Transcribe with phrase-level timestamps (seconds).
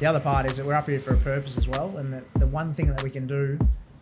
[0.00, 2.22] the other part is that we're up here for a purpose as well, and the,
[2.38, 3.58] the one thing that we can do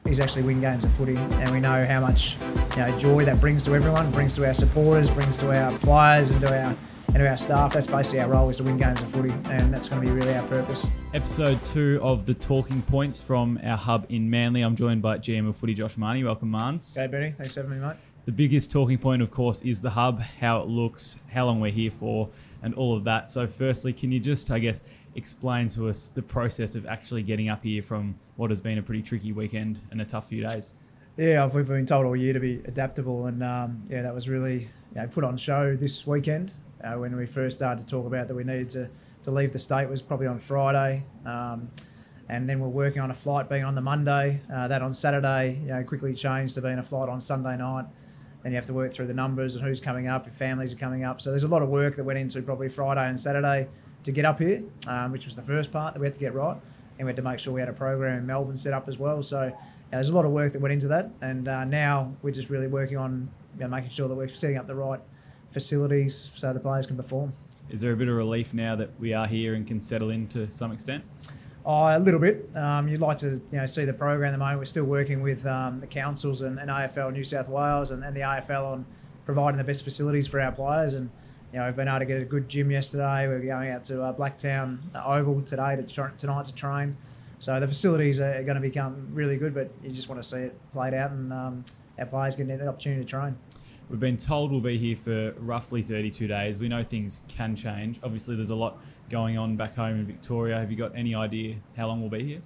[0.06, 2.36] is actually win games of footy, and we know how much
[2.72, 6.30] you know joy that brings to everyone, brings to our supporters, brings to our players,
[6.30, 6.76] and to our
[7.08, 7.72] and to our staff.
[7.72, 10.12] That's basically our role is to win games of footy, and that's going to be
[10.12, 10.86] really our purpose.
[11.14, 14.62] Episode two of the talking points from our hub in Manly.
[14.62, 16.24] I'm joined by GM of Footy Josh Mahoney.
[16.24, 16.96] Welcome, Marns.
[16.98, 17.30] Okay, Benny.
[17.30, 17.96] Thanks for having me, mate.
[18.24, 21.70] The biggest talking point, of course, is the hub, how it looks, how long we're
[21.70, 22.30] here for,
[22.62, 23.28] and all of that.
[23.28, 24.82] So, firstly, can you just, I guess,
[25.14, 28.82] explain to us the process of actually getting up here from what has been a
[28.82, 30.70] pretty tricky weekend and a tough few days?
[31.18, 34.60] Yeah, we've been told all year to be adaptable, and um, yeah, that was really
[34.60, 38.26] you know, put on show this weekend uh, when we first started to talk about
[38.28, 38.90] that we needed to,
[39.24, 41.04] to leave the state was probably on Friday.
[41.26, 41.68] Um,
[42.30, 44.40] and then we're working on a flight being on the Monday.
[44.52, 47.84] Uh, that on Saturday, you know, quickly changed to being a flight on Sunday night.
[48.44, 50.76] Then you have to work through the numbers and who's coming up, if families are
[50.76, 51.22] coming up.
[51.22, 53.66] So there's a lot of work that went into probably Friday and Saturday
[54.04, 56.34] to get up here, um, which was the first part that we had to get
[56.34, 56.56] right.
[56.98, 58.98] And we had to make sure we had a program in Melbourne set up as
[58.98, 59.22] well.
[59.22, 59.52] So yeah,
[59.90, 61.10] there's a lot of work that went into that.
[61.22, 64.58] And uh, now we're just really working on you know, making sure that we're setting
[64.58, 65.00] up the right
[65.50, 67.32] facilities so the players can perform.
[67.70, 70.28] Is there a bit of relief now that we are here and can settle in
[70.28, 71.02] to some extent?
[71.66, 72.50] Oh, a little bit.
[72.54, 74.58] Um, you'd like to, you know, see the program at the moment.
[74.58, 78.14] We're still working with um, the councils and, and, AFL New South Wales and, and,
[78.14, 78.86] the AFL on
[79.24, 80.92] providing the best facilities for our players.
[80.92, 81.08] And
[81.54, 83.26] you know, we've been able to get a good gym yesterday.
[83.26, 86.98] We're going out to uh, Blacktown Oval today to tra- tonight to train.
[87.38, 90.38] So the facilities are going to become really good, but you just want to see
[90.38, 91.64] it played out and um,
[91.98, 93.36] our players getting the opportunity to train.
[93.90, 96.58] We've been told we'll be here for roughly 32 days.
[96.58, 98.00] We know things can change.
[98.02, 98.78] Obviously, there's a lot
[99.10, 100.58] going on back home in Victoria.
[100.58, 102.42] Have you got any idea how long we'll be here?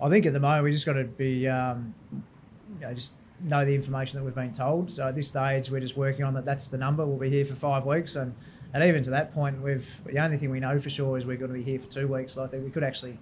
[0.00, 3.64] I think at the moment we just got to be, um, you know, just know
[3.64, 4.90] the information that we've been told.
[4.90, 6.46] So at this stage, we're just working on that.
[6.46, 7.04] That's the number.
[7.04, 8.34] We'll be here for five weeks, and
[8.72, 11.36] and even to that point, we've the only thing we know for sure is we're
[11.36, 12.38] going to be here for two weeks.
[12.38, 13.18] Like we could actually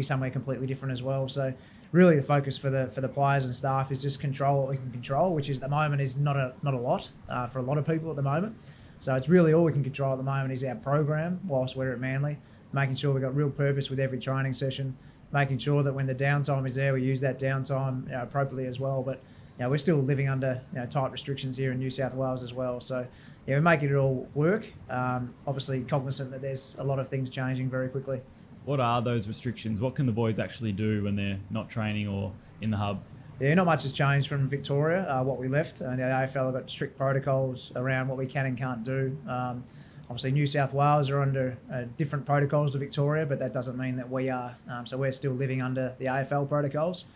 [0.00, 1.28] be somewhere completely different as well.
[1.28, 1.52] So
[1.92, 4.76] really the focus for the for the players and staff is just control what we
[4.76, 7.58] can control, which is at the moment is not a not a lot uh, for
[7.58, 8.56] a lot of people at the moment.
[9.00, 11.92] So it's really all we can control at the moment is our program whilst we're
[11.92, 12.38] at Manly,
[12.72, 14.94] making sure we've got real purpose with every training session,
[15.32, 18.66] making sure that when the downtime is there, we use that downtime you know, appropriately
[18.66, 19.02] as well.
[19.02, 19.22] But
[19.58, 22.42] you know, we're still living under you know, tight restrictions here in New South Wales
[22.42, 22.80] as well.
[22.80, 23.06] So
[23.46, 24.70] yeah, we're making it all work.
[24.88, 28.20] Um, obviously, cognizant that there's a lot of things changing very quickly
[28.64, 29.80] what are those restrictions?
[29.80, 32.32] What can the boys actually do when they're not training or
[32.62, 33.02] in the hub?
[33.40, 35.80] Yeah, not much has changed from Victoria, uh, what we left.
[35.80, 39.16] And the AFL have got strict protocols around what we can and can't do.
[39.26, 39.64] Um,
[40.10, 43.96] obviously, New South Wales are under uh, different protocols to Victoria, but that doesn't mean
[43.96, 44.54] that we are.
[44.68, 47.06] Um, so we're still living under the AFL protocols.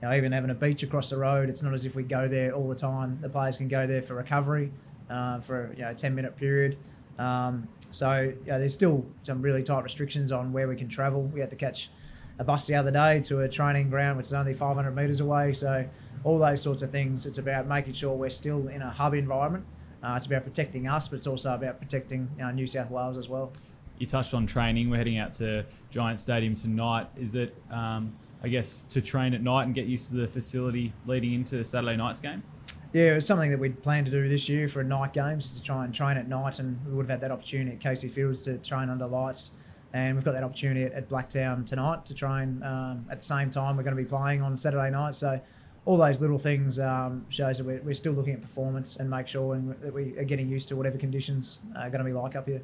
[0.00, 2.28] You know, even having a beach across the road, it's not as if we go
[2.28, 3.18] there all the time.
[3.20, 4.70] The players can go there for recovery
[5.10, 6.76] uh, for you know, a 10 minute period.
[7.18, 11.22] Um, so yeah, there's still some really tight restrictions on where we can travel.
[11.22, 11.90] We had to catch
[12.38, 15.52] a bus the other day to a training ground which is only 500 metres away.
[15.52, 15.86] So
[16.24, 17.26] all those sorts of things.
[17.26, 19.64] It's about making sure we're still in a hub environment.
[20.02, 23.28] Uh, it's about protecting us, but it's also about protecting uh, New South Wales as
[23.28, 23.52] well.
[23.98, 24.90] You touched on training.
[24.90, 27.08] We're heading out to Giant Stadium tonight.
[27.16, 30.92] Is it, um, I guess, to train at night and get used to the facility
[31.06, 32.42] leading into Saturday night's game?
[32.92, 35.62] Yeah, it was something that we'd planned to do this year for night games to
[35.62, 38.42] try and train at night, and we would have had that opportunity at Casey Fields
[38.42, 39.52] to train under lights.
[39.94, 43.50] And we've got that opportunity at, at Blacktown tonight to train um, at the same
[43.50, 43.78] time.
[43.78, 45.40] We're going to be playing on Saturday night, so
[45.86, 49.26] all those little things um, shows that we're, we're, still looking at performance and make
[49.26, 52.46] sure that we are getting used to whatever conditions are going to be like up
[52.46, 52.62] here.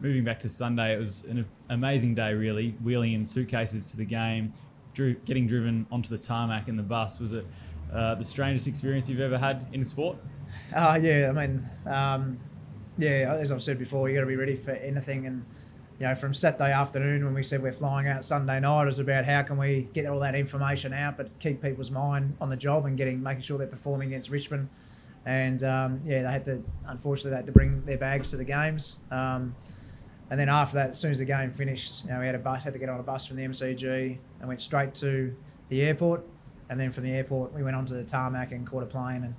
[0.00, 2.74] Moving back to Sunday, it was an amazing day, really.
[2.82, 4.52] Wheeling in suitcases to the game,
[4.92, 7.46] drew, getting driven onto the tarmac in the bus was it
[7.92, 10.18] uh, the strangest experience you've ever had in sport?
[10.74, 12.38] Uh, yeah, I mean, um,
[12.98, 15.26] yeah, as I've said before, you got to be ready for anything.
[15.26, 15.44] And
[15.98, 18.98] you know, from Saturday afternoon when we said we're flying out Sunday night, it was
[18.98, 22.56] about how can we get all that information out, but keep people's mind on the
[22.56, 24.68] job and getting making sure they're performing against Richmond.
[25.26, 28.44] And um, yeah, they had to unfortunately they had to bring their bags to the
[28.44, 28.96] games.
[29.10, 29.54] Um,
[30.30, 32.38] and then after that, as soon as the game finished, you know, we had a
[32.38, 35.34] bus, had to get on a bus from the MCG and went straight to
[35.70, 36.22] the airport
[36.70, 39.34] and then from the airport we went onto the tarmac and caught a plane and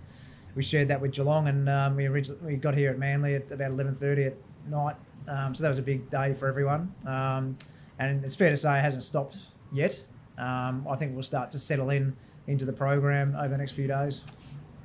[0.56, 3.52] we shared that with Geelong and um, we originally we got here at Manly at
[3.52, 4.34] about 11:30 at
[4.68, 4.96] night.
[5.28, 6.94] Um, so that was a big day for everyone.
[7.06, 7.58] Um,
[8.00, 9.38] and it's fair to say it hasn't stopped
[9.72, 10.04] yet.
[10.38, 12.16] Um, I think we'll start to settle in
[12.48, 14.24] into the program over the next few days.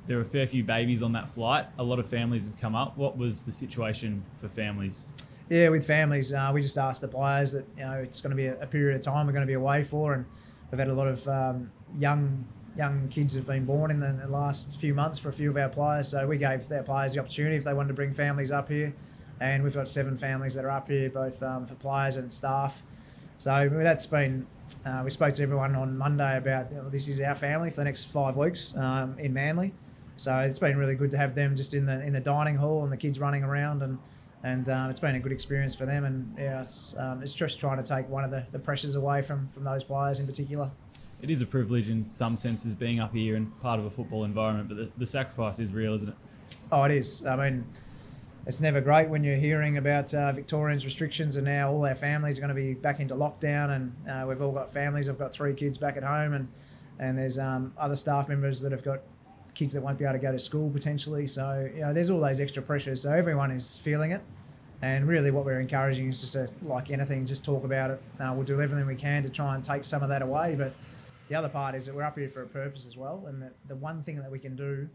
[0.05, 1.65] There were a fair few babies on that flight.
[1.79, 2.95] A lot of families have come up.
[2.95, 5.07] What was the situation for families?
[5.49, 8.35] Yeah with families uh, we just asked the players that you know it's going to
[8.35, 10.25] be a, a period of time we're going to be away for and
[10.71, 12.45] we've had a lot of um, young
[12.75, 15.69] young kids have been born in the, last few months for a few of our
[15.69, 16.09] players.
[16.09, 18.93] So we gave their players the opportunity if they wanted to bring families up here,
[19.39, 22.83] and we've got seven families that are up here, both um, for players and staff.
[23.37, 24.47] So that's been.
[24.85, 27.77] Uh, we spoke to everyone on Monday about you know, this is our family for
[27.77, 29.73] the next five weeks um, in Manly.
[30.17, 32.83] So it's been really good to have them just in the in the dining hall
[32.83, 33.99] and the kids running around and
[34.43, 36.05] and um, it's been a good experience for them.
[36.05, 39.21] And yeah, it's, um, it's just trying to take one of the, the pressures away
[39.21, 40.71] from from those players in particular.
[41.21, 44.25] It is a privilege in some senses being up here and part of a football
[44.25, 46.15] environment, but the, the sacrifice is real, isn't it?
[46.71, 47.25] Oh, it is.
[47.25, 47.65] I mean,
[48.45, 52.37] it's never great when you're hearing about uh, Victorians' restrictions and now all our families
[52.37, 55.09] are going to be back into lockdown and uh, we've all got families.
[55.09, 56.47] I've got three kids back at home and
[56.97, 59.01] and there's um, other staff members that have got
[59.53, 61.27] kids that won't be able to go to school potentially.
[61.27, 63.01] So you know, there's all those extra pressures.
[63.01, 64.21] So everyone is feeling it.
[64.81, 68.01] And really, what we're encouraging is just to, like anything, just talk about it.
[68.19, 70.55] Uh, we'll do everything we can to try and take some of that away.
[70.55, 70.73] But
[71.27, 73.25] the other part is that we're up here for a purpose as well.
[73.27, 74.87] And that the one thing that we can do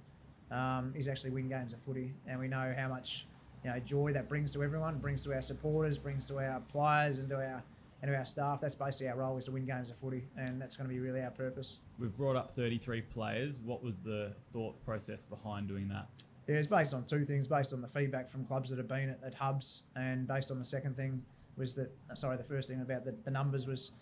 [0.51, 2.13] um, is actually win games of footy.
[2.27, 3.27] And we know how much
[3.65, 7.19] you know joy that brings to everyone, brings to our supporters, brings to our players,
[7.19, 7.63] and to our
[8.03, 8.61] and to our staff.
[8.61, 11.01] That's basically our role is to win games of footy, and that's going to be
[11.01, 11.79] really our purpose.
[11.99, 13.61] We've brought up 33 players.
[13.61, 16.09] What was the thought process behind doing that?
[16.49, 19.11] Yeah, it's based on two things: based on the feedback from clubs that have been
[19.11, 21.23] at, at hubs, and based on the second thing
[21.57, 23.93] was that sorry, the first thing about the, the numbers was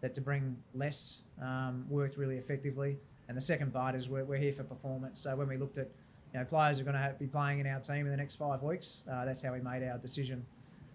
[0.00, 2.98] that to bring less um, worked really effectively,
[3.28, 5.20] and the second part is we're, we're here for performance.
[5.20, 5.88] So when we looked at
[6.32, 8.62] you know, players are going to be playing in our team in the next five
[8.62, 9.04] weeks.
[9.10, 10.44] Uh, that's how we made our decision.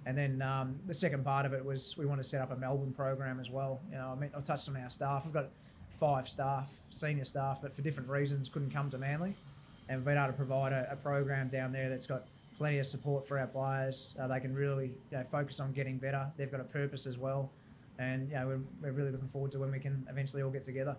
[0.05, 2.55] And then um, the second part of it was we want to set up a
[2.55, 3.79] Melbourne program as well.
[3.89, 5.25] You know, I mean, I touched on our staff.
[5.25, 5.49] We've got
[5.97, 9.35] five staff, senior staff, that for different reasons couldn't come to Manly,
[9.87, 12.85] and we've been able to provide a, a program down there that's got plenty of
[12.85, 14.15] support for our players.
[14.19, 16.29] Uh, they can really you know, focus on getting better.
[16.37, 17.49] They've got a purpose as well,
[17.99, 20.95] and yeah, we're, we're really looking forward to when we can eventually all get together.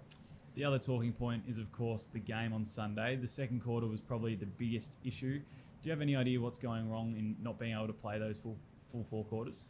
[0.55, 3.17] The other talking point is, of course, the game on Sunday.
[3.17, 5.39] The second quarter was probably the biggest issue.
[5.39, 8.39] Do you have any idea what's going wrong in not being able to play those
[8.39, 8.57] full
[8.91, 9.67] full four quarters?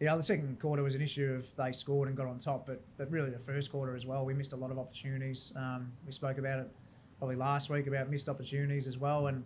[0.00, 2.80] Yeah, the second quarter was an issue of they scored and got on top, but
[2.96, 5.52] but really the first quarter as well, we missed a lot of opportunities.
[5.56, 6.70] Um, we spoke about it
[7.18, 9.44] probably last week about missed opportunities as well, and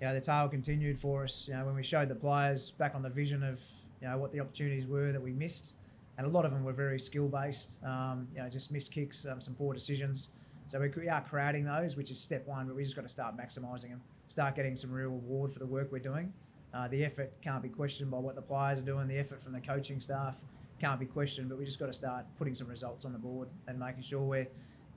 [0.00, 1.46] you know, the tail continued for us.
[1.46, 3.60] You know, when we showed the players back on the vision of
[4.00, 5.74] you know what the opportunities were that we missed,
[6.20, 7.78] and a lot of them were very skill based.
[7.82, 10.28] Um, you know, just missed kicks, um, some poor decisions.
[10.66, 13.38] So we are creating those, which is step one, but we just got to start
[13.38, 16.30] maximising them, start getting some real reward for the work we're doing.
[16.74, 19.08] Uh, the effort can't be questioned by what the players are doing.
[19.08, 20.42] The effort from the coaching staff
[20.78, 23.48] can't be questioned, but we just got to start putting some results on the board
[23.66, 24.46] and making sure we're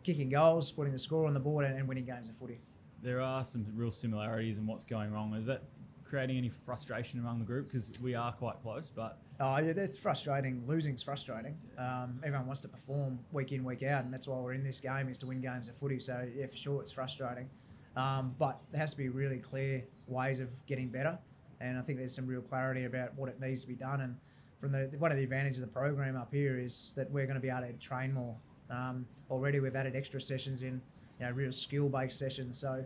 [0.04, 2.60] kicking goals, putting the score on the board, and, and winning games of footy.
[3.02, 5.34] There are some real similarities in what's going wrong.
[5.36, 5.64] Is that
[6.14, 8.92] creating any frustration among the group because we are quite close?
[8.96, 10.64] But oh yeah, that's frustrating.
[10.68, 11.58] Losing's frustrating.
[11.78, 14.80] Um, everyone wants to perform week in week out, and that's why we're in this
[14.80, 16.00] game is to win games of footy.
[16.00, 17.50] So yeah, for sure, it's frustrating.
[17.96, 21.18] Um, but there has to be really clear ways of getting better
[21.64, 24.02] and I think there's some real clarity about what it needs to be done.
[24.02, 24.18] And
[24.60, 27.36] from the one of the advantages of the program up here is that we're going
[27.36, 28.36] to be able to train more.
[28.70, 30.82] Um, already we've added extra sessions in,
[31.20, 32.58] you know, real skill-based sessions.
[32.58, 32.84] So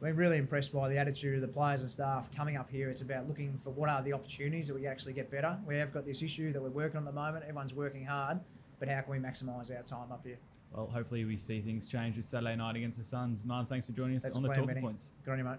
[0.00, 2.90] we're really impressed by the attitude of the players and staff coming up here.
[2.90, 5.56] It's about looking for what are the opportunities that we actually get better.
[5.66, 7.44] We have got this issue that we're working on at the moment.
[7.44, 8.38] Everyone's working hard,
[8.78, 10.38] but how can we maximise our time up here?
[10.72, 13.44] Well, hopefully we see things change this Saturday night against the Suns.
[13.44, 15.12] Mars, thanks for joining us That's on the Talking Points.
[15.24, 15.58] Good on you, mate.